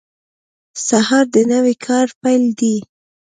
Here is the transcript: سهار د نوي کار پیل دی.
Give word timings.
سهار 0.87 1.25
د 1.35 1.37
نوي 1.51 1.75
کار 1.85 2.07
پیل 2.21 2.43
دی. 2.59 2.75